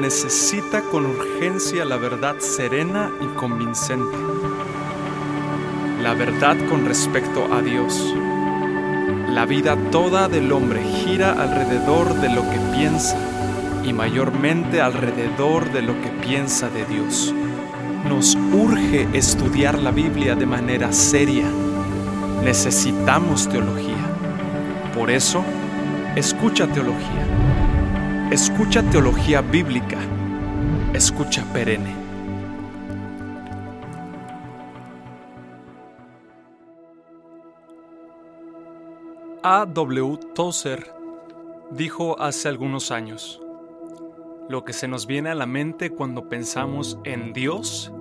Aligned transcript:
necesita 0.00 0.82
con 0.82 1.06
urgencia 1.06 1.84
la 1.84 1.96
verdad 1.96 2.36
serena 2.38 3.10
y 3.20 3.26
convincente. 3.36 4.16
La 6.02 6.14
verdad 6.14 6.56
con 6.68 6.84
respecto 6.84 7.52
a 7.52 7.62
Dios. 7.62 8.14
La 9.30 9.46
vida 9.46 9.76
toda 9.90 10.28
del 10.28 10.52
hombre 10.52 10.82
gira 10.82 11.32
alrededor 11.32 12.14
de 12.20 12.28
lo 12.28 12.42
que 12.42 12.58
piensa 12.76 13.16
y 13.84 13.92
mayormente 13.92 14.80
alrededor 14.80 15.72
de 15.72 15.82
lo 15.82 16.00
que 16.00 16.10
piensa 16.10 16.68
de 16.68 16.84
Dios. 16.84 17.34
Nos 18.08 18.36
urge 18.52 19.08
estudiar 19.12 19.78
la 19.78 19.90
Biblia 19.90 20.34
de 20.34 20.46
manera 20.46 20.92
seria. 20.92 21.46
Necesitamos 22.42 23.48
teología. 23.48 23.94
Por 24.94 25.10
eso, 25.10 25.42
escucha 26.16 26.66
teología. 26.66 27.23
Escucha 28.30 28.82
teología 28.90 29.42
bíblica. 29.42 29.98
Escucha 30.94 31.44
perenne. 31.52 31.94
A. 39.42 39.66
W. 39.66 40.18
Tozer 40.34 40.90
dijo 41.70 42.18
hace 42.18 42.48
algunos 42.48 42.90
años, 42.90 43.42
lo 44.48 44.64
que 44.64 44.72
se 44.72 44.88
nos 44.88 45.06
viene 45.06 45.28
a 45.28 45.34
la 45.34 45.46
mente 45.46 45.90
cuando 45.90 46.28
pensamos 46.30 46.98
en 47.04 47.34
Dios 47.34 47.92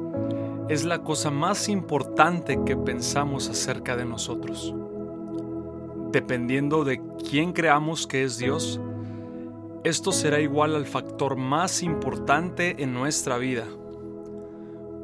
es 0.70 0.86
la 0.86 1.04
cosa 1.04 1.32
más 1.32 1.68
importante 1.68 2.60
que 2.66 2.78
pensamos 2.78 3.50
acerca 3.50 3.98
de 3.98 4.06
nosotros. 4.06 4.74
Dependiendo 6.14 6.86
de 6.86 7.02
quién 7.30 7.52
creamos 7.52 8.08
que 8.08 8.24
es 8.24 8.38
Dios, 8.38 8.80
esto 9.84 10.14
será 10.14 10.40
igual 10.40 10.76
al 10.76 10.86
factor 10.86 11.36
más 11.36 11.84
importante 11.84 12.82
en 12.82 12.94
nuestra 12.94 13.38
vida. 13.38 13.66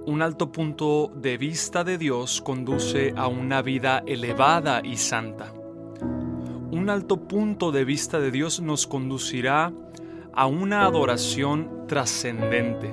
Un 0.05 0.21
alto 0.21 0.53
punto 0.53 1.11
de 1.13 1.37
vista 1.37 1.83
de 1.83 1.97
Dios 1.97 2.41
conduce 2.41 3.13
a 3.17 3.27
una 3.27 3.61
vida 3.61 4.01
elevada 4.07 4.81
y 4.81 4.95
santa. 4.95 5.53
Un 6.71 6.89
alto 6.89 7.27
punto 7.27 7.73
de 7.73 7.83
vista 7.83 8.21
de 8.21 8.31
Dios 8.31 8.61
nos 8.61 8.87
conducirá 8.87 9.73
a 10.33 10.45
una 10.45 10.85
adoración 10.85 11.85
trascendente. 11.87 12.89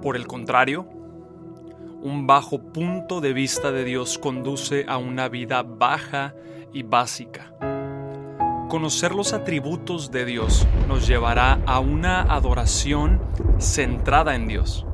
Por 0.00 0.16
el 0.16 0.26
contrario, 0.26 0.88
un 2.00 2.26
bajo 2.26 2.72
punto 2.72 3.20
de 3.20 3.34
vista 3.34 3.70
de 3.72 3.84
Dios 3.84 4.18
conduce 4.18 4.86
a 4.88 4.96
una 4.96 5.28
vida 5.28 5.62
baja 5.62 6.34
y 6.72 6.82
básica. 6.82 7.51
Conocer 8.72 9.14
los 9.14 9.34
atributos 9.34 10.10
de 10.10 10.24
Dios 10.24 10.66
nos 10.88 11.06
llevará 11.06 11.60
a 11.66 11.78
una 11.78 12.22
adoración 12.22 13.20
centrada 13.58 14.34
en 14.34 14.48
Dios, 14.48 14.86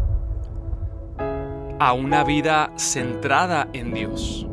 a 1.78 1.92
una 1.92 2.24
vida 2.24 2.72
centrada 2.74 3.68
en 3.72 3.94
Dios, 3.94 4.48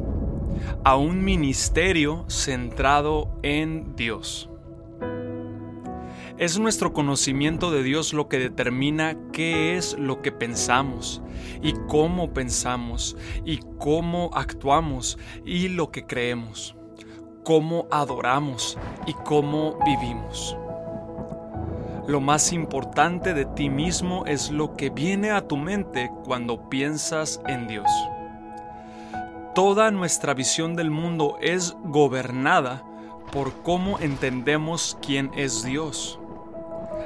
a 0.83 0.95
un 0.95 1.23
ministerio 1.23 2.25
centrado 2.29 3.39
en 3.41 3.95
Dios. 3.95 4.47
Es 6.37 6.59
nuestro 6.59 6.93
conocimiento 6.93 7.71
de 7.71 7.81
Dios 7.81 8.13
lo 8.13 8.29
que 8.29 8.37
determina 8.37 9.17
qué 9.33 9.75
es 9.75 9.97
lo 9.97 10.21
que 10.21 10.31
pensamos 10.31 11.23
y 11.63 11.73
cómo 11.87 12.31
pensamos 12.31 13.17
y 13.43 13.59
cómo 13.79 14.29
actuamos 14.35 15.17
y 15.43 15.69
lo 15.69 15.89
que 15.89 16.05
creemos, 16.05 16.75
cómo 17.45 17.88
adoramos 17.91 18.78
y 19.06 19.13
cómo 19.13 19.78
vivimos. 19.85 20.57
Lo 22.07 22.19
más 22.19 22.51
importante 22.51 23.33
de 23.33 23.45
ti 23.45 23.69
mismo 23.69 24.25
es 24.25 24.51
lo 24.51 24.75
que 24.75 24.89
viene 24.89 25.31
a 25.31 25.47
tu 25.47 25.56
mente 25.56 26.11
cuando 26.25 26.69
piensas 26.69 27.39
en 27.47 27.67
Dios. 27.67 27.89
Toda 29.53 29.89
nuestra 29.91 30.33
visión 30.33 30.75
del 30.75 30.91
mundo 30.91 31.38
es 31.39 31.78
gobernada 31.83 32.83
por 33.31 33.53
cómo 33.63 34.00
entendemos 34.00 34.97
quién 35.01 35.31
es 35.35 35.63
Dios. 35.63 36.19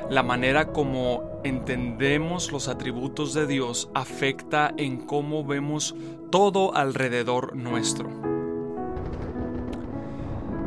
La 0.09 0.23
manera 0.23 0.71
como 0.71 1.23
entendemos 1.43 2.51
los 2.51 2.67
atributos 2.67 3.33
de 3.33 3.45
Dios 3.45 3.89
afecta 3.93 4.73
en 4.77 5.05
cómo 5.05 5.43
vemos 5.43 5.95
todo 6.31 6.75
alrededor 6.75 7.55
nuestro. 7.55 8.28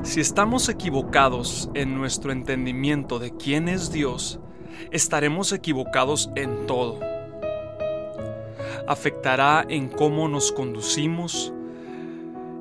Si 0.02 0.20
estamos 0.20 0.68
equivocados 0.68 1.70
en 1.74 1.94
nuestro 1.94 2.32
entendimiento 2.32 3.20
de 3.20 3.36
quién 3.36 3.68
es 3.68 3.92
Dios, 3.92 4.40
estaremos 4.90 5.52
equivocados 5.52 6.28
en 6.34 6.66
todo. 6.66 6.98
Afectará 8.88 9.64
en 9.68 9.88
cómo 9.88 10.28
nos 10.28 10.50
conducimos, 10.50 11.54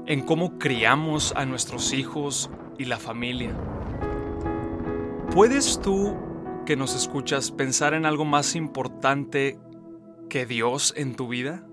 en 0.06 0.22
cómo 0.22 0.60
criamos 0.60 1.34
a 1.36 1.48
nuestros 1.48 1.94
hijos 1.94 2.52
y 2.78 2.86
la 2.86 3.00
familia. 3.00 3.56
¿Puedes 5.34 5.82
tú 5.82 6.16
que 6.68 6.76
nos 6.76 6.96
escuchas 6.96 7.50
pensar 7.50 7.96
en 7.96 8.06
algo 8.06 8.24
más 8.24 8.56
importante 8.56 9.58
que 10.30 10.46
Dios 10.46 10.94
en 10.96 11.16
tu 11.16 11.28
vida? 11.28 11.66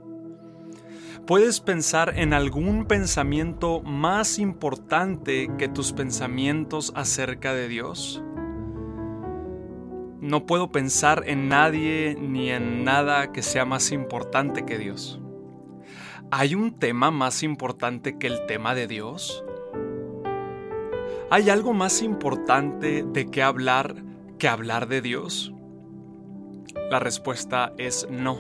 ¿Puedes 1.29 1.61
pensar 1.61 2.15
en 2.17 2.33
algún 2.33 2.87
pensamiento 2.87 3.83
más 3.83 4.39
importante 4.39 5.51
que 5.59 5.69
tus 5.69 5.93
pensamientos 5.93 6.91
acerca 6.97 7.53
de 7.53 7.69
Dios? 7.69 8.23
No 10.23 10.47
puedo 10.47 10.73
pensar 10.73 11.25
en 11.27 11.51
nadie 11.51 12.17
ni 12.19 12.49
en 12.49 12.83
nada 12.83 13.31
que 13.31 13.43
sea 13.43 13.67
más 13.67 13.93
importante 13.93 14.65
que 14.65 14.79
Dios. 14.79 15.21
¿Hay 16.31 16.55
un 16.55 16.79
tema 16.79 17.11
más 17.11 17.43
importante 17.43 18.17
que 18.17 18.27
el 18.27 18.47
tema 18.47 18.75
de 18.75 18.87
Dios? 18.87 19.45
¿Hay 21.29 21.51
algo 21.51 21.75
más 21.75 22.01
importante 22.01 23.05
de 23.07 23.27
qué 23.27 23.43
hablar 23.43 23.97
que 24.39 24.49
hablar 24.49 24.89
de 24.89 25.03
Dios? 25.03 25.53
La 26.91 27.01
respuesta 27.01 27.75
es 27.77 28.09
no. 28.11 28.39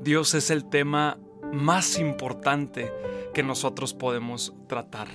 Dios 0.00 0.32
es 0.32 0.50
el 0.50 0.64
tema 0.64 1.18
más 1.52 1.98
importante 1.98 2.92
que 3.34 3.42
nosotros 3.42 3.94
podemos 3.94 4.54
tratar. 4.66 5.08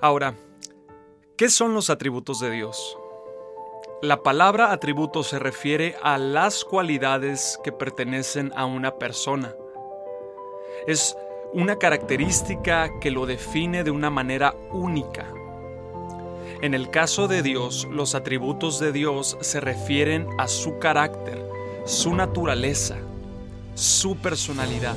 Ahora, 0.00 0.34
¿qué 1.36 1.50
son 1.50 1.74
los 1.74 1.90
atributos 1.90 2.40
de 2.40 2.50
Dios? 2.50 2.96
La 4.02 4.22
palabra 4.22 4.72
atributo 4.72 5.22
se 5.22 5.38
refiere 5.38 5.94
a 6.02 6.16
las 6.16 6.64
cualidades 6.64 7.60
que 7.62 7.70
pertenecen 7.70 8.50
a 8.56 8.64
una 8.64 8.92
persona. 8.92 9.54
Es 10.86 11.16
una 11.52 11.76
característica 11.76 12.98
que 13.00 13.10
lo 13.10 13.26
define 13.26 13.84
de 13.84 13.90
una 13.90 14.08
manera 14.08 14.54
única. 14.72 15.26
En 16.62 16.72
el 16.72 16.88
caso 16.88 17.28
de 17.28 17.42
Dios, 17.42 17.86
los 17.90 18.14
atributos 18.14 18.80
de 18.80 18.92
Dios 18.92 19.36
se 19.40 19.60
refieren 19.60 20.28
a 20.38 20.48
su 20.48 20.78
carácter, 20.78 21.46
su 21.84 22.14
naturaleza, 22.14 22.96
su 23.80 24.16
personalidad. 24.16 24.96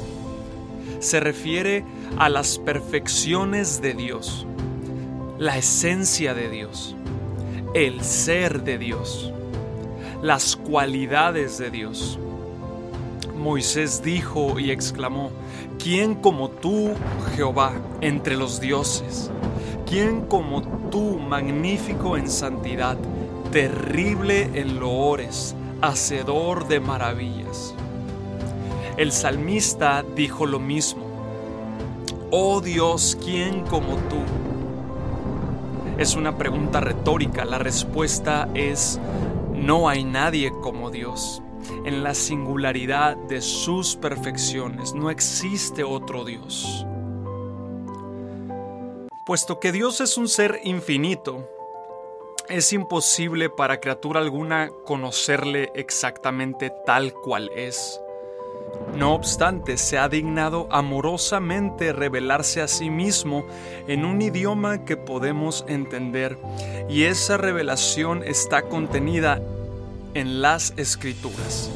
Se 1.00 1.20
refiere 1.20 1.86
a 2.18 2.28
las 2.28 2.60
perfecciones 2.60 3.82
de 3.82 3.94
Dios, 3.94 4.46
la 5.40 5.58
esencia 5.58 6.34
de 6.34 6.50
Dios, 6.50 6.96
el 7.74 8.04
ser 8.04 8.64
de 8.64 8.78
Dios, 8.78 9.32
las 10.22 10.58
cualidades 10.58 11.58
de 11.58 11.72
Dios. 11.72 12.20
Moisés 13.38 14.04
dijo 14.04 14.60
y 14.60 14.72
exclamó, 14.72 15.32
¿quién 15.82 16.16
como 16.16 16.50
tú, 16.50 16.92
Jehová, 17.36 17.74
entre 18.02 18.36
los 18.36 18.60
dioses? 18.60 19.32
¿Quién 19.86 20.26
como 20.26 20.62
tú, 20.90 21.20
magnífico 21.20 22.18
en 22.18 22.30
santidad, 22.30 22.98
terrible 23.52 24.50
en 24.54 24.80
loores, 24.80 25.56
hacedor 25.82 26.68
de 26.68 26.80
maravillas? 26.80 27.73
El 28.98 29.12
salmista 29.12 30.04
dijo 30.04 30.46
lo 30.46 30.60
mismo. 30.60 31.06
Oh 32.30 32.62
Dios, 32.62 33.18
¿quién 33.24 33.62
como 33.66 33.96
tú? 33.96 34.18
Es 35.98 36.16
una 36.16 36.38
pregunta 36.38 36.80
retórica. 36.80 37.44
La 37.44 37.58
respuesta 37.58 38.50
es, 38.54 39.00
no 39.52 39.90
hay 39.90 40.04
nadie 40.04 40.52
como 40.62 40.92
Dios. 40.92 41.42
En 41.86 42.04
la 42.04 42.14
singularidad 42.14 43.18
de 43.18 43.42
sus 43.42 43.96
perfecciones 43.96 44.94
no 44.94 45.10
existe 45.10 45.84
otro 45.84 46.24
Dios. 46.24 46.86
Puesto 49.26 49.60
que 49.60 49.72
Dios 49.72 50.02
es 50.02 50.18
un 50.18 50.28
ser 50.28 50.60
infinito, 50.66 51.50
es 52.50 52.74
imposible 52.74 53.50
para 53.50 53.80
criatura 53.80 54.20
alguna 54.20 54.70
conocerle 54.86 55.72
exactamente 55.76 56.74
tal 56.86 57.14
cual 57.14 57.50
es. 57.56 58.03
No 58.96 59.16
obstante, 59.16 59.78
se 59.78 59.98
ha 59.98 60.08
dignado 60.08 60.68
amorosamente 60.70 61.94
revelarse 61.94 62.62
a 62.62 62.68
sí 62.68 62.92
mismo 62.92 63.44
en 63.88 64.06
un 64.06 64.22
idioma 64.22 64.86
que 64.86 64.98
podemos 64.98 65.66
entender, 65.68 66.38
y 66.90 67.04
esa 67.04 67.38
revelación 67.38 68.24
está 68.24 68.64
contenida 68.64 69.42
en 70.14 70.44
las 70.44 70.74
escrituras. 70.78 71.72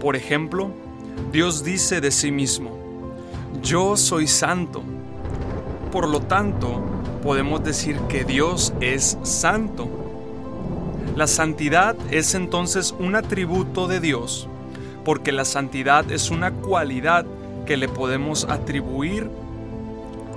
Por 0.00 0.16
ejemplo, 0.16 0.70
Dios 1.30 1.62
dice 1.62 2.00
de 2.00 2.10
sí 2.10 2.30
mismo, 2.30 2.70
yo 3.62 3.96
soy 3.96 4.26
santo. 4.26 4.82
Por 5.92 6.08
lo 6.08 6.20
tanto, 6.20 6.80
podemos 7.22 7.62
decir 7.62 7.98
que 8.08 8.24
Dios 8.24 8.72
es 8.80 9.18
santo. 9.22 9.88
La 11.16 11.26
santidad 11.26 11.96
es 12.10 12.34
entonces 12.34 12.94
un 12.98 13.14
atributo 13.14 13.86
de 13.86 14.00
Dios 14.00 14.48
porque 15.04 15.32
la 15.32 15.44
santidad 15.44 16.10
es 16.10 16.30
una 16.30 16.50
cualidad 16.50 17.26
que 17.66 17.76
le 17.76 17.88
podemos 17.88 18.44
atribuir 18.44 19.30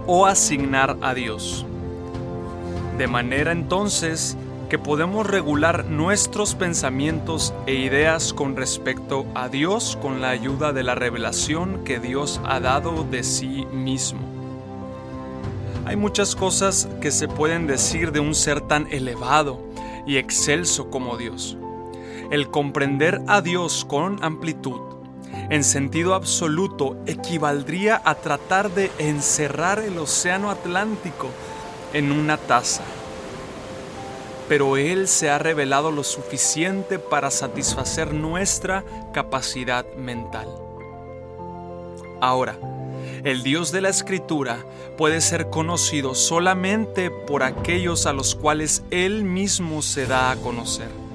o 0.05 0.25
asignar 0.25 0.97
a 1.01 1.13
Dios. 1.13 1.65
De 2.97 3.07
manera 3.07 3.51
entonces 3.51 4.37
que 4.69 4.79
podemos 4.79 5.25
regular 5.25 5.85
nuestros 5.85 6.55
pensamientos 6.55 7.53
e 7.67 7.75
ideas 7.75 8.33
con 8.33 8.55
respecto 8.55 9.25
a 9.33 9.47
Dios 9.47 9.97
con 10.01 10.19
la 10.21 10.29
ayuda 10.29 10.73
de 10.73 10.83
la 10.83 10.95
revelación 10.95 11.83
que 11.85 11.99
Dios 11.99 12.41
ha 12.45 12.59
dado 12.59 13.05
de 13.05 13.23
sí 13.23 13.65
mismo. 13.71 14.19
Hay 15.85 15.95
muchas 15.95 16.35
cosas 16.35 16.89
que 16.99 17.11
se 17.11 17.29
pueden 17.29 17.65
decir 17.65 18.11
de 18.11 18.19
un 18.19 18.35
ser 18.35 18.59
tan 18.59 18.91
elevado 18.91 19.61
y 20.05 20.17
excelso 20.17 20.89
como 20.89 21.15
Dios. 21.15 21.57
El 22.29 22.49
comprender 22.51 23.21
a 23.27 23.41
Dios 23.41 23.85
con 23.85 24.21
amplitud, 24.21 24.81
en 25.49 25.63
sentido 25.63 26.13
absoluto, 26.13 26.97
equivaldría 27.05 28.01
a 28.03 28.15
tratar 28.15 28.69
de 28.71 28.91
encerrar 28.97 29.79
el 29.79 29.97
océano 29.97 30.51
Atlántico 30.51 31.29
en 31.93 32.11
una 32.11 32.35
taza. 32.35 32.83
Pero 34.49 34.75
Él 34.75 35.07
se 35.07 35.29
ha 35.29 35.37
revelado 35.37 35.89
lo 35.89 36.03
suficiente 36.03 36.99
para 36.99 37.31
satisfacer 37.31 38.13
nuestra 38.13 38.83
capacidad 39.13 39.85
mental. 39.95 40.47
Ahora, 42.19 42.57
el 43.23 43.41
Dios 43.41 43.71
de 43.71 43.79
la 43.79 43.89
Escritura 43.89 44.57
puede 44.97 45.21
ser 45.21 45.49
conocido 45.49 46.13
solamente 46.13 47.09
por 47.09 47.43
aquellos 47.43 48.05
a 48.05 48.11
los 48.11 48.35
cuales 48.35 48.83
Él 48.91 49.23
mismo 49.23 49.81
se 49.81 50.07
da 50.07 50.31
a 50.31 50.35
conocer. 50.35 51.06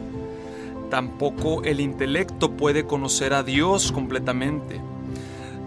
Tampoco 0.93 1.63
el 1.63 1.81
intelecto 1.81 2.51
puede 2.51 2.85
conocer 2.85 3.33
a 3.33 3.43
Dios 3.43 3.93
completamente. 3.93 4.79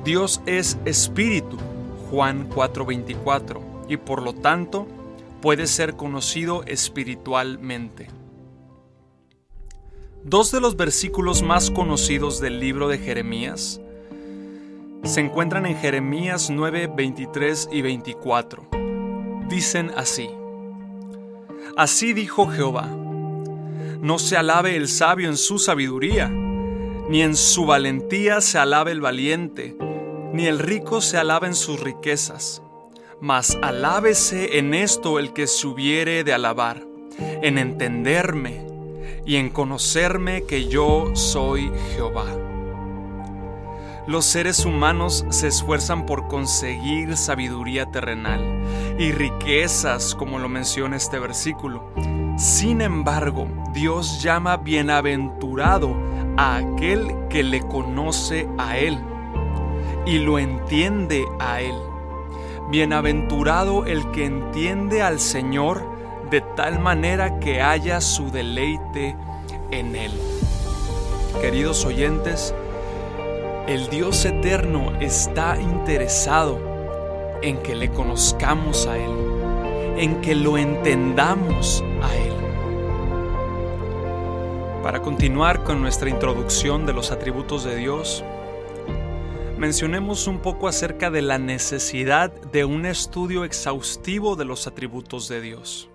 Dios 0.04 0.40
es 0.46 0.78
espíritu, 0.86 1.58
Juan 2.12 2.48
4:24, 2.48 3.60
y 3.90 3.98
por 3.98 4.22
lo 4.22 4.34
tanto 4.34 4.86
puede 5.42 5.66
ser 5.66 5.96
conocido 5.96 6.64
espiritualmente. 6.66 8.08
Dos 10.24 10.52
de 10.52 10.62
los 10.62 10.76
versículos 10.76 11.42
más 11.42 11.72
conocidos 11.72 12.40
del 12.40 12.60
libro 12.60 12.88
de 12.88 13.00
Jeremías 13.00 13.82
se 15.06 15.22
encuentran 15.22 15.66
en 15.66 15.76
Jeremías 15.76 16.52
9, 16.52 16.86
23 16.96 17.70
y 17.72 17.82
24. 17.82 18.68
Dicen 19.50 19.90
así, 19.98 20.30
Así 21.76 22.14
dijo 22.14 22.46
Jehová, 22.48 22.88
no 24.06 24.20
se 24.20 24.38
alabe 24.38 24.76
el 24.76 24.88
sabio 24.88 25.30
en 25.30 25.36
su 25.36 25.58
sabiduría, 25.58 26.30
ni 27.10 27.24
en 27.24 27.36
su 27.36 27.66
valentía 27.66 28.40
se 28.40 28.60
alabe 28.60 28.92
el 28.92 29.02
valiente, 29.02 29.76
ni 30.32 30.46
el 30.46 30.60
rico 30.60 31.02
se 31.02 31.18
alabe 31.18 31.48
en 31.48 31.56
sus 31.56 31.80
riquezas. 31.80 32.62
Mas 33.20 33.58
alábese 33.64 34.60
en 34.60 34.76
esto 34.76 35.18
el 35.18 35.34
que 35.34 35.48
se 35.48 35.66
hubiere 35.66 36.24
de 36.24 36.34
alabar, 36.34 36.86
en 37.18 37.58
entenderme 37.58 38.68
y 39.26 39.38
en 39.38 39.50
conocerme 39.50 40.44
que 40.44 40.68
yo 40.68 41.16
soy 41.16 41.72
Jehová. 41.96 42.28
Los 44.06 44.26
seres 44.26 44.66
humanos 44.66 45.26
se 45.32 45.48
esfuerzan 45.48 46.06
por 46.06 46.28
conseguir 46.28 47.18
sabiduría 47.18 47.88
terrenal 47.88 48.40
y 49.00 49.12
riquezas, 49.14 50.14
como 50.14 50.38
lo 50.38 50.48
menciona 50.48 50.96
este 50.96 51.18
versículo, 51.18 51.92
sin 52.38 52.82
embargo, 52.82 53.48
Dios 53.74 54.22
llama 54.22 54.58
bienaventurado 54.58 55.96
a 56.38 56.58
aquel 56.58 57.28
que 57.30 57.44
le 57.44 57.62
conoce 57.62 58.48
a 58.58 58.78
Él 58.78 59.00
y 60.06 60.20
lo 60.20 60.38
entiende 60.38 61.26
a 61.40 61.62
Él. 61.62 61.76
Bienaventurado 62.70 63.86
el 63.86 64.12
que 64.12 64.26
entiende 64.26 65.02
al 65.02 65.20
Señor 65.20 65.82
de 66.30 66.42
tal 66.42 66.80
manera 66.80 67.40
que 67.40 67.62
haya 67.62 68.02
su 68.02 68.32
deleite 68.32 69.16
en 69.72 69.96
Él. 69.96 70.12
Queridos 71.42 71.86
oyentes, 71.86 72.54
el 73.68 73.90
Dios 73.90 74.26
eterno 74.26 74.92
está 75.00 75.60
interesado 75.60 76.60
en 77.42 77.58
que 77.60 77.76
le 77.76 77.92
conozcamos 77.92 78.88
a 78.88 78.98
Él 78.98 79.35
en 79.98 80.22
que 80.22 80.36
lo 80.36 80.58
entendamos 80.58 81.84
a 82.02 82.16
Él. 82.16 82.34
Para 84.84 85.02
continuar 85.02 85.64
con 85.64 85.82
nuestra 85.82 86.10
introducción 86.10 86.86
de 86.86 86.94
los 86.94 87.12
atributos 87.12 87.64
de 87.64 87.76
Dios, 87.76 88.24
mencionemos 89.58 90.28
un 90.28 90.40
poco 90.40 90.68
acerca 90.68 91.10
de 91.10 91.22
la 91.22 91.40
necesidad 91.40 92.32
de 92.52 92.66
un 92.66 92.86
estudio 92.86 93.46
exhaustivo 93.46 94.36
de 94.36 94.46
los 94.46 94.68
atributos 94.68 95.28
de 95.28 95.42
Dios. 95.42 95.90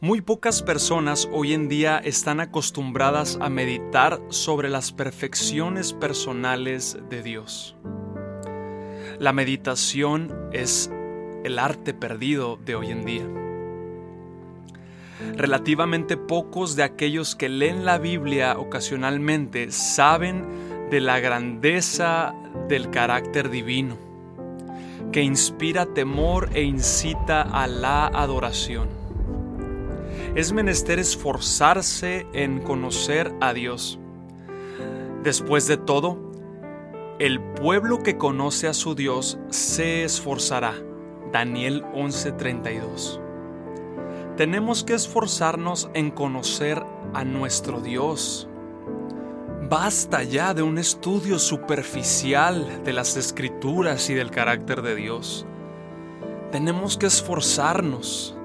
Muy 0.00 0.20
pocas 0.20 0.62
personas 0.62 1.28
hoy 1.32 1.52
en 1.52 1.68
día 1.68 1.98
están 1.98 2.40
acostumbradas 2.40 3.38
a 3.40 3.48
meditar 3.48 4.20
sobre 4.30 4.68
las 4.68 4.90
perfecciones 4.90 5.92
personales 5.92 6.98
de 7.08 7.22
Dios. 7.22 7.76
La 9.20 9.32
meditación 9.32 10.50
es 10.52 10.90
el 11.44 11.58
arte 11.58 11.94
perdido 11.94 12.58
de 12.64 12.74
hoy 12.74 12.90
en 12.90 13.04
día. 13.04 13.24
Relativamente 15.36 16.16
pocos 16.16 16.76
de 16.76 16.82
aquellos 16.82 17.34
que 17.34 17.48
leen 17.48 17.84
la 17.84 17.98
Biblia 17.98 18.58
ocasionalmente 18.58 19.70
saben 19.70 20.88
de 20.90 21.00
la 21.00 21.20
grandeza 21.20 22.34
del 22.68 22.90
carácter 22.90 23.48
divino, 23.48 23.96
que 25.10 25.22
inspira 25.22 25.86
temor 25.86 26.50
e 26.54 26.62
incita 26.62 27.42
a 27.42 27.66
la 27.66 28.06
adoración. 28.06 28.88
Es 30.34 30.52
menester 30.52 30.98
esforzarse 30.98 32.26
en 32.32 32.60
conocer 32.60 33.32
a 33.40 33.52
Dios. 33.52 33.98
Después 35.22 35.66
de 35.66 35.76
todo, 35.76 36.32
el 37.18 37.40
pueblo 37.40 38.02
que 38.02 38.16
conoce 38.16 38.66
a 38.66 38.74
su 38.74 38.94
Dios 38.94 39.38
se 39.50 40.04
esforzará 40.04 40.74
Daniel 41.32 41.84
11:32. 41.94 43.20
Tenemos 44.36 44.84
que 44.84 44.94
esforzarnos 44.94 45.90
en 45.94 46.10
conocer 46.10 46.82
a 47.14 47.24
nuestro 47.24 47.80
Dios. 47.80 48.48
Basta 49.68 50.22
ya 50.22 50.52
de 50.52 50.62
un 50.62 50.76
estudio 50.76 51.38
superficial 51.38 52.82
de 52.84 52.92
las 52.92 53.16
escrituras 53.16 54.10
y 54.10 54.14
del 54.14 54.30
carácter 54.30 54.82
de 54.82 54.94
Dios. 54.94 55.46
Tenemos 56.50 56.98
que 56.98 57.06
esforzarnos. 57.06 58.36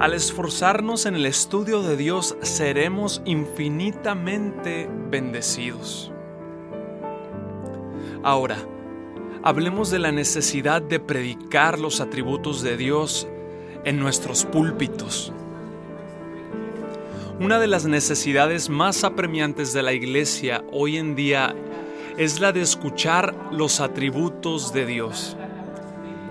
Al 0.00 0.14
esforzarnos 0.14 1.06
en 1.06 1.14
el 1.14 1.26
estudio 1.26 1.82
de 1.82 1.96
Dios 1.96 2.36
seremos 2.42 3.22
infinitamente 3.24 4.90
bendecidos. 5.10 6.12
Ahora, 8.24 8.56
hablemos 9.42 9.90
de 9.90 9.98
la 9.98 10.12
necesidad 10.12 10.80
de 10.80 11.00
predicar 11.00 11.78
los 11.78 12.00
atributos 12.00 12.62
de 12.62 12.76
Dios 12.76 13.26
en 13.84 13.98
nuestros 13.98 14.44
púlpitos. 14.44 15.32
Una 17.40 17.58
de 17.58 17.66
las 17.66 17.86
necesidades 17.86 18.68
más 18.68 19.02
apremiantes 19.02 19.72
de 19.72 19.82
la 19.82 19.92
iglesia 19.92 20.62
hoy 20.70 20.96
en 20.96 21.16
día 21.16 21.56
es 22.16 22.38
la 22.38 22.52
de 22.52 22.60
escuchar 22.60 23.34
los 23.50 23.80
atributos 23.80 24.72
de 24.72 24.86
Dios. 24.86 25.36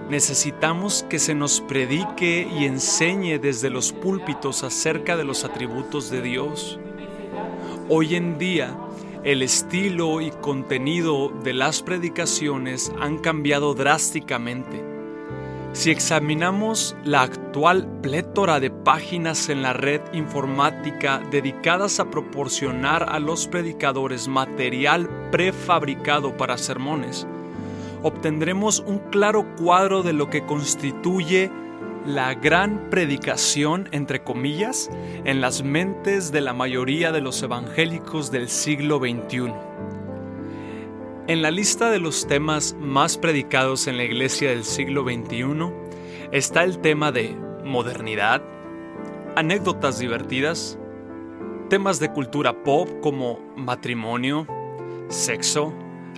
Necesitamos 0.09 1.03
que 1.09 1.19
se 1.19 1.35
nos 1.35 1.59
predique 1.59 2.47
y 2.57 2.65
enseñe 2.65 3.39
desde 3.39 3.69
los 3.69 3.91
púlpitos 3.91 4.63
acerca 4.63 5.17
de 5.17 5.25
los 5.25 5.43
atributos 5.43 6.09
de 6.09 6.21
Dios. 6.21 6.79
Hoy 7.89 8.15
en 8.15 8.37
día, 8.37 8.77
el 9.23 9.43
estilo 9.43 10.19
y 10.19 10.31
contenido 10.31 11.29
de 11.43 11.53
las 11.53 11.83
predicaciones 11.83 12.91
han 12.99 13.19
cambiado 13.19 13.75
drásticamente. 13.75 14.83
Si 15.73 15.91
examinamos 15.91 16.95
la 17.05 17.21
actual 17.21 17.87
plétora 18.01 18.59
de 18.59 18.71
páginas 18.71 19.47
en 19.49 19.61
la 19.61 19.73
red 19.73 20.01
informática 20.11 21.21
dedicadas 21.29 21.99
a 21.99 22.09
proporcionar 22.09 23.05
a 23.09 23.19
los 23.19 23.47
predicadores 23.47 24.27
material 24.27 25.07
prefabricado 25.31 26.35
para 26.35 26.57
sermones, 26.57 27.27
obtendremos 28.01 28.79
un 28.79 28.97
claro 29.11 29.45
cuadro 29.55 30.01
de 30.01 30.13
lo 30.13 30.31
que 30.31 30.45
constituye 30.45 31.51
la 32.05 32.33
gran 32.33 32.89
predicación, 32.89 33.87
entre 33.91 34.23
comillas, 34.23 34.89
en 35.23 35.41
las 35.41 35.63
mentes 35.63 36.31
de 36.31 36.41
la 36.41 36.53
mayoría 36.53 37.11
de 37.11 37.21
los 37.21 37.41
evangélicos 37.43 38.31
del 38.31 38.49
siglo 38.49 38.97
XXI. 38.99 39.53
En 41.27 41.41
la 41.41 41.51
lista 41.51 41.91
de 41.91 41.99
los 41.99 42.27
temas 42.27 42.75
más 42.79 43.17
predicados 43.17 43.87
en 43.87 43.97
la 43.97 44.03
iglesia 44.03 44.49
del 44.49 44.63
siglo 44.63 45.03
XXI 45.03 45.71
está 46.31 46.63
el 46.63 46.79
tema 46.79 47.11
de 47.11 47.35
modernidad, 47.63 48.41
anécdotas 49.35 49.99
divertidas, 49.99 50.79
temas 51.69 51.99
de 51.99 52.11
cultura 52.11 52.63
pop 52.63 52.89
como 53.01 53.39
matrimonio, 53.55 54.47
sexo, 55.09 55.71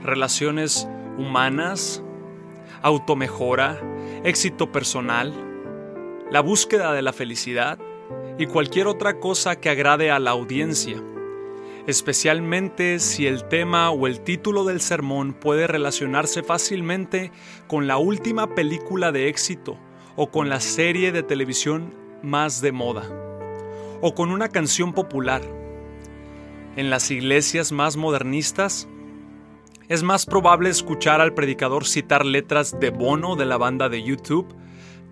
relaciones 0.04 0.88
humanas, 1.18 2.02
automejora, 2.82 3.80
éxito 4.24 4.72
personal, 4.72 5.53
la 6.34 6.42
búsqueda 6.42 6.92
de 6.92 7.04
la 7.04 7.14
felicidad 7.14 7.80
y 8.38 8.48
cualquier 8.48 8.88
otra 8.88 9.20
cosa 9.20 9.56
que 9.56 9.70
agrade 9.70 10.12
a 10.12 10.20
la 10.20 10.32
audiencia 10.32 11.02
especialmente 11.86 12.98
si 13.00 13.28
el 13.28 13.48
tema 13.48 13.92
o 13.92 14.08
el 14.08 14.22
título 14.22 14.64
del 14.64 14.82
sermón 14.82 15.34
puede 15.34 15.68
relacionarse 15.68 16.42
fácilmente 16.42 17.32
con 17.68 17.88
la 17.88 17.98
última 17.98 18.56
película 18.56 19.12
de 19.12 19.28
éxito 19.28 19.78
o 20.16 20.32
con 20.32 20.50
la 20.50 20.60
serie 20.60 21.12
de 21.12 21.24
televisión 21.24 21.94
más 22.24 22.62
de 22.62 22.72
moda 22.72 23.04
o 24.02 24.16
con 24.16 24.32
una 24.32 24.50
canción 24.50 24.94
popular. 24.94 25.42
En 26.76 26.90
las 26.90 27.12
iglesias 27.12 27.72
más 27.72 27.96
modernistas, 27.96 28.88
es 29.88 30.02
más 30.02 30.26
probable 30.26 30.70
escuchar 30.70 31.22
al 31.22 31.34
predicador 31.36 31.86
citar 31.86 32.26
letras 32.26 32.80
de 32.80 32.90
Bono 32.90 33.36
de 33.36 33.46
la 33.46 33.58
banda 33.58 33.90
de 33.90 34.02
YouTube 34.02 34.48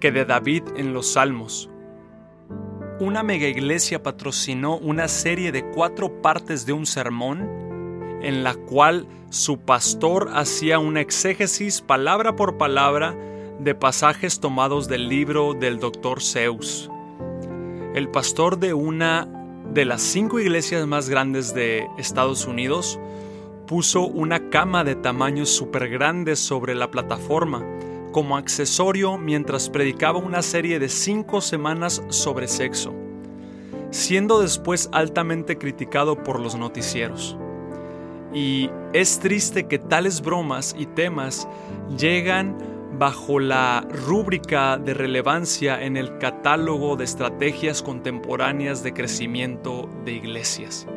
que 0.01 0.11
de 0.11 0.25
David 0.25 0.63
en 0.75 0.93
los 0.93 1.13
Salmos 1.13 1.69
una 3.01 3.23
mega 3.23 3.47
iglesia 3.47 4.03
patrocinó 4.03 4.77
una 4.77 5.07
serie 5.07 5.51
de 5.51 5.65
cuatro 5.71 6.21
partes 6.21 6.67
de 6.67 6.73
un 6.73 6.85
sermón 6.85 8.19
en 8.21 8.43
la 8.43 8.53
cual 8.53 9.07
su 9.31 9.59
pastor 9.59 10.29
hacía 10.35 10.77
una 10.77 11.01
exégesis 11.01 11.81
palabra 11.81 12.35
por 12.35 12.57
palabra 12.57 13.15
de 13.59 13.73
pasajes 13.73 14.39
tomados 14.39 14.87
del 14.87 15.09
libro 15.09 15.55
del 15.55 15.79
Dr. 15.79 16.21
Zeus. 16.21 16.91
El 17.95 18.07
pastor 18.09 18.59
de 18.59 18.75
una 18.75 19.27
de 19.73 19.85
las 19.85 20.03
cinco 20.03 20.39
iglesias 20.39 20.85
más 20.85 21.09
grandes 21.09 21.55
de 21.55 21.87
Estados 21.97 22.45
Unidos 22.45 22.99
puso 23.65 24.01
una 24.01 24.49
cama 24.51 24.83
de 24.83 24.93
tamaño 24.93 25.47
súper 25.47 25.89
grande 25.89 26.35
sobre 26.35 26.75
la 26.75 26.91
plataforma 26.91 27.65
como 28.11 28.37
accesorio 28.37 29.17
mientras 29.17 29.69
predicaba 29.69 30.19
una 30.19 30.41
serie 30.41 30.79
de 30.79 30.89
cinco 30.89 31.41
semanas 31.41 32.03
sobre 32.09 32.47
sexo, 32.47 32.93
siendo 33.89 34.41
después 34.41 34.89
altamente 34.91 35.57
criticado 35.57 36.23
por 36.23 36.39
los 36.39 36.55
noticieros. 36.55 37.37
Y 38.33 38.69
es 38.93 39.19
triste 39.19 39.67
que 39.67 39.79
tales 39.79 40.21
bromas 40.21 40.75
y 40.77 40.85
temas 40.85 41.47
llegan 41.97 42.57
bajo 42.97 43.39
la 43.39 43.87
rúbrica 44.05 44.77
de 44.77 44.93
relevancia 44.93 45.81
en 45.81 45.97
el 45.97 46.17
catálogo 46.17 46.95
de 46.95 47.05
estrategias 47.05 47.81
contemporáneas 47.81 48.83
de 48.83 48.93
crecimiento 48.93 49.89
de 50.05 50.13
iglesias. 50.13 50.87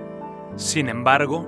Sin 0.56 0.88
embargo, 0.88 1.46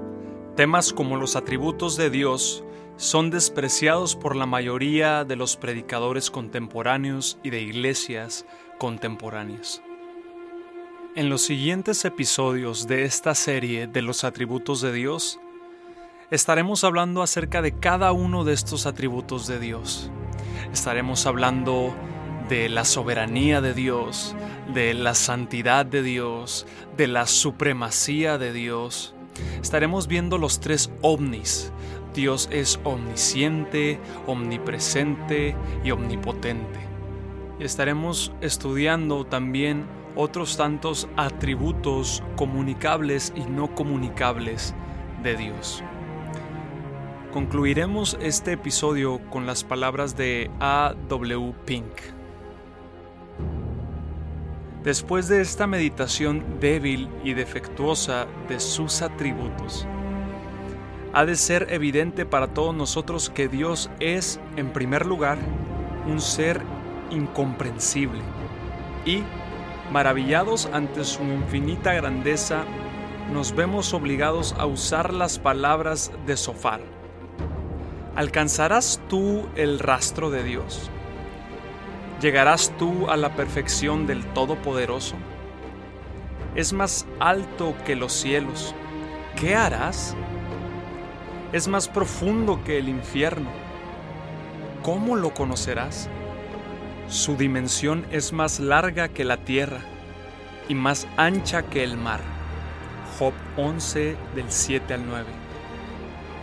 temas 0.56 0.92
como 0.92 1.16
los 1.16 1.36
atributos 1.36 1.96
de 1.96 2.10
Dios 2.10 2.64
son 2.96 3.30
despreciados 3.30 4.16
por 4.16 4.36
la 4.36 4.46
mayoría 4.46 5.24
de 5.24 5.36
los 5.36 5.56
predicadores 5.56 6.30
contemporáneos 6.30 7.38
y 7.42 7.50
de 7.50 7.60
iglesias 7.60 8.46
contemporáneas. 8.78 9.82
En 11.14 11.28
los 11.28 11.42
siguientes 11.42 12.04
episodios 12.04 12.86
de 12.86 13.04
esta 13.04 13.34
serie 13.34 13.86
de 13.86 14.02
los 14.02 14.24
atributos 14.24 14.80
de 14.80 14.92
Dios, 14.92 15.40
estaremos 16.30 16.84
hablando 16.84 17.22
acerca 17.22 17.62
de 17.62 17.72
cada 17.72 18.12
uno 18.12 18.44
de 18.44 18.52
estos 18.52 18.86
atributos 18.86 19.46
de 19.46 19.58
Dios. 19.58 20.10
Estaremos 20.72 21.26
hablando 21.26 21.94
de 22.48 22.68
la 22.68 22.84
soberanía 22.84 23.60
de 23.60 23.74
Dios, 23.74 24.36
de 24.72 24.94
la 24.94 25.14
santidad 25.14 25.86
de 25.86 26.02
Dios, 26.02 26.66
de 26.96 27.06
la 27.08 27.26
supremacía 27.26 28.38
de 28.38 28.52
Dios. 28.52 29.14
Estaremos 29.60 30.06
viendo 30.06 30.38
los 30.38 30.60
tres 30.60 30.90
ovnis, 31.02 31.72
Dios 32.16 32.48
es 32.50 32.80
omnisciente, 32.82 34.00
omnipresente 34.26 35.54
y 35.84 35.90
omnipotente. 35.90 36.80
Y 37.60 37.64
estaremos 37.64 38.32
estudiando 38.40 39.26
también 39.26 39.84
otros 40.16 40.56
tantos 40.56 41.08
atributos 41.16 42.22
comunicables 42.36 43.34
y 43.36 43.42
no 43.42 43.74
comunicables 43.74 44.74
de 45.22 45.36
Dios. 45.36 45.84
Concluiremos 47.32 48.16
este 48.22 48.52
episodio 48.52 49.20
con 49.28 49.44
las 49.44 49.62
palabras 49.62 50.16
de 50.16 50.50
A. 50.58 50.94
W. 51.08 51.52
Pink. 51.66 51.84
Después 54.82 55.28
de 55.28 55.42
esta 55.42 55.66
meditación 55.66 56.42
débil 56.60 57.10
y 57.24 57.34
defectuosa 57.34 58.26
de 58.48 58.58
sus 58.58 59.02
atributos, 59.02 59.86
ha 61.16 61.24
de 61.24 61.34
ser 61.34 61.68
evidente 61.70 62.26
para 62.26 62.48
todos 62.48 62.74
nosotros 62.74 63.30
que 63.30 63.48
Dios 63.48 63.88
es, 64.00 64.38
en 64.58 64.70
primer 64.70 65.06
lugar, 65.06 65.38
un 66.06 66.20
ser 66.20 66.60
incomprensible 67.08 68.20
y, 69.06 69.22
maravillados 69.90 70.68
ante 70.74 71.04
su 71.04 71.22
infinita 71.22 71.94
grandeza, 71.94 72.64
nos 73.32 73.56
vemos 73.56 73.94
obligados 73.94 74.54
a 74.58 74.66
usar 74.66 75.14
las 75.14 75.38
palabras 75.38 76.12
de 76.26 76.36
Sofar. 76.36 76.82
¿Alcanzarás 78.14 79.00
tú 79.08 79.48
el 79.56 79.78
rastro 79.78 80.28
de 80.28 80.42
Dios? 80.42 80.90
¿Llegarás 82.20 82.74
tú 82.76 83.08
a 83.08 83.16
la 83.16 83.34
perfección 83.34 84.06
del 84.06 84.22
Todopoderoso? 84.34 85.16
Es 86.56 86.74
más 86.74 87.06
alto 87.20 87.74
que 87.86 87.96
los 87.96 88.12
cielos. 88.12 88.74
¿Qué 89.34 89.54
harás? 89.54 90.14
Es 91.56 91.68
más 91.68 91.88
profundo 91.88 92.62
que 92.64 92.76
el 92.76 92.86
infierno. 92.86 93.48
¿Cómo 94.82 95.16
lo 95.16 95.32
conocerás? 95.32 96.06
Su 97.08 97.34
dimensión 97.38 98.06
es 98.10 98.34
más 98.34 98.60
larga 98.60 99.08
que 99.08 99.24
la 99.24 99.38
tierra 99.38 99.80
y 100.68 100.74
más 100.74 101.06
ancha 101.16 101.62
que 101.62 101.82
el 101.82 101.96
mar. 101.96 102.20
Job 103.18 103.32
11 103.56 104.16
del 104.34 104.44
7 104.52 104.92
al 104.92 105.06
9. 105.06 105.24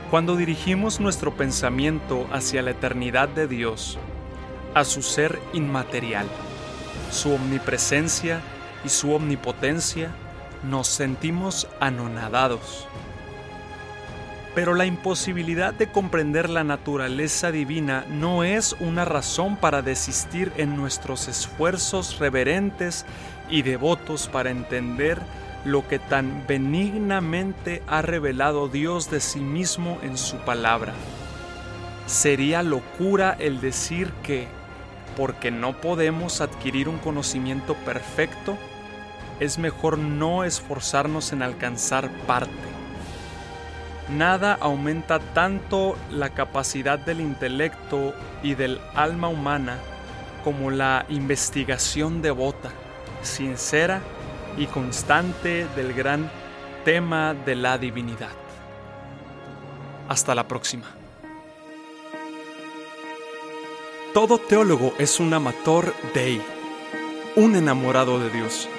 Cuando 0.10 0.36
dirigimos 0.36 1.00
nuestro 1.00 1.36
pensamiento 1.36 2.27
hacia 2.32 2.63
la 2.63 2.72
eternidad 2.72 3.29
de 3.29 3.48
Dios, 3.48 4.00
a 4.74 4.84
su 4.84 5.03
ser 5.03 5.39
inmaterial, 5.53 6.25
su 7.12 7.34
omnipresencia 7.34 8.41
y 8.84 8.89
su 8.89 9.13
omnipotencia, 9.13 10.10
nos 10.63 10.88
sentimos 10.88 11.67
anonadados 11.79 12.88
pero 14.55 14.75
la 14.75 14.86
imposibilidad 14.86 15.74
de 15.74 15.88
comprender 15.88 16.50
la 16.50 16.63
naturaleza 16.63 17.51
divina 17.51 18.05
no 18.10 18.43
es 18.43 18.75
una 18.79 19.03
razón 19.03 19.57
para 19.57 19.81
desistir 19.81 20.51
en 20.57 20.75
nuestros 20.75 21.27
esfuerzos 21.27 22.19
reverentes 22.19 23.05
y 23.50 23.63
devotos 23.63 24.27
para 24.27 24.51
entender 24.51 25.19
lo 25.65 25.88
que 25.88 25.98
tan 25.98 26.45
benignamente 26.48 27.81
ha 27.88 28.01
revelado 28.01 28.67
Dios 28.67 29.10
de 29.10 29.22
sí 29.22 29.39
mismo 29.39 29.98
en 30.03 30.17
su 30.17 30.38
palabra. 30.38 30.93
Sería 32.05 32.63
locura 32.63 33.36
el 33.39 33.62
decir 33.62 34.12
que, 34.24 34.48
porque 35.15 35.51
no 35.51 35.79
podemos 35.79 36.41
adquirir 36.41 36.89
un 36.89 36.98
conocimiento 36.98 37.75
perfecto, 37.86 38.57
es 39.39 39.57
mejor 39.57 39.98
no 39.98 40.43
esforzarnos 40.43 41.31
en 41.31 41.41
alcanzar 41.41 42.12
parte. 42.27 42.73
Nada 44.10 44.57
aumenta 44.60 45.19
tanto 45.19 45.95
la 46.12 46.29
capacidad 46.29 47.00
del 47.00 47.22
intelecto 47.22 48.13
y 48.43 48.55
del 48.55 48.79
alma 48.95 49.29
humana 49.29 49.79
como 50.43 50.72
la 50.72 51.05
investigación 51.07 52.22
devota, 52.22 52.72
sincera 53.22 54.01
y 54.57 54.65
constante 54.67 55.65
del 55.75 55.93
gran 55.93 56.29
tema 56.83 57.33
de 57.33 57.55
la 57.55 57.77
divinidad. 57.77 58.31
Hasta 60.10 60.36
la 60.36 60.48
próxima. 60.48 60.88
Todo 64.13 64.38
teólogo 64.38 64.93
es 65.00 65.19
un 65.19 65.33
amator 65.33 65.95
dei, 66.13 66.41
un 67.36 67.55
enamorado 67.55 68.19
de 68.19 68.29
Dios. 68.29 68.69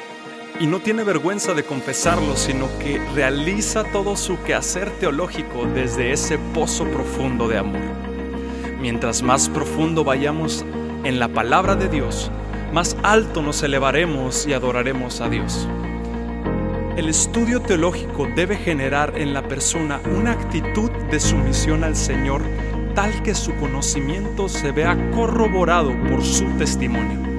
Y 0.61 0.67
no 0.69 0.79
tiene 0.79 1.03
vergüenza 1.03 1.53
de 1.53 1.65
confesarlo, 1.65 2.37
sino 2.37 2.69
que 2.79 3.01
realiza 3.15 3.83
todo 3.85 4.17
su 4.17 4.41
quehacer 4.45 4.91
teológico 5.01 5.67
desde 5.67 6.13
ese 6.13 6.39
pozo 6.39 6.85
profundo 6.85 7.49
de 7.49 7.59
amor. 7.59 7.83
Mientras 8.81 9.23
más 9.23 9.49
profundo 9.49 10.05
vayamos 10.05 10.65
en 11.03 11.19
la 11.19 11.29
palabra 11.29 11.75
de 11.75 11.89
Dios, 11.89 12.31
más 12.73 12.97
alto 13.03 13.43
nos 13.43 13.63
elevaremos 13.65 14.47
y 14.47 14.53
adoraremos 14.53 15.21
a 15.21 15.29
Dios. 15.29 15.69
El 16.97 17.09
estudio 17.09 17.61
teológico 17.61 18.29
debe 18.37 18.57
generar 18.57 19.15
en 19.17 19.35
la 19.35 19.43
persona 19.49 20.01
una 20.17 20.33
actitud 20.33 20.91
de 21.11 21.19
sumisión 21.19 21.83
al 21.83 21.97
Señor 21.97 22.43
tal 22.95 23.25
que 23.25 23.35
su 23.35 23.53
conocimiento 23.57 24.49
se 24.49 24.71
vea 24.71 25.11
corroborado 25.11 25.93
por 26.09 26.23
su 26.23 26.45
testimonio. 26.59 27.34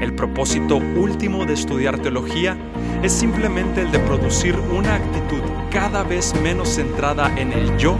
El 0.00 0.14
propósito 0.14 0.76
último 0.76 1.44
de 1.44 1.54
estudiar 1.54 1.98
teología 1.98 2.56
es 3.02 3.12
simplemente 3.12 3.82
el 3.82 3.92
de 3.92 3.98
producir 3.98 4.56
una 4.56 4.94
actitud 4.94 5.42
cada 5.70 6.02
vez 6.02 6.34
menos 6.42 6.70
centrada 6.70 7.30
en 7.38 7.52
el 7.52 7.76
yo 7.76 7.96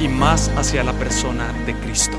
y 0.00 0.08
más 0.08 0.48
hacia 0.56 0.82
la 0.82 0.92
persona 0.92 1.52
de 1.64 1.74
Cristo. 1.74 2.16